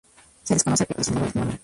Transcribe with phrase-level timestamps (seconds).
[0.43, 1.59] Se desconoce el motivo de su nombre.